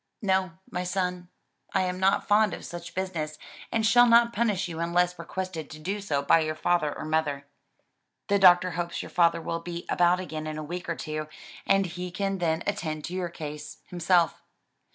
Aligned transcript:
"No, 0.23 0.53
my 0.71 0.83
son, 0.83 1.29
I 1.75 1.83
am 1.83 1.99
not 1.99 2.27
fond 2.27 2.55
of 2.55 2.65
such 2.65 2.95
business 2.95 3.37
and 3.71 3.85
shall 3.85 4.07
not 4.07 4.33
punish 4.33 4.67
you 4.67 4.79
unless 4.79 5.19
requested 5.19 5.69
to 5.69 5.77
do 5.79 6.01
so 6.01 6.23
by 6.23 6.39
your 6.39 6.55
father 6.55 6.91
or 6.97 7.05
mother. 7.05 7.45
The 8.27 8.39
doctor 8.39 8.71
hopes 8.71 9.03
your 9.03 9.11
father 9.11 9.39
will 9.43 9.59
be 9.59 9.85
about 9.89 10.19
again 10.19 10.47
in 10.47 10.57
a 10.57 10.63
week 10.63 10.89
or 10.89 10.95
two, 10.95 11.27
and 11.67 11.85
he 11.85 12.09
can 12.09 12.39
then 12.39 12.63
attend 12.65 13.03
to 13.05 13.13
your 13.13 13.29
case 13.29 13.77
himself." 13.89 14.41